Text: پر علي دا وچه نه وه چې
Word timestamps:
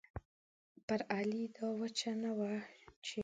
پر 0.87 0.99
علي 1.17 1.43
دا 1.57 1.67
وچه 1.79 2.11
نه 2.23 2.31
وه 2.37 2.53
چې 3.05 3.19